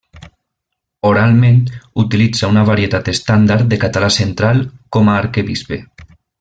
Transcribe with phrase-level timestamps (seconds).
[1.09, 1.59] Oralment
[2.05, 4.65] utilitza una varietat estàndard de català central
[4.99, 5.81] com a Arquebisbe.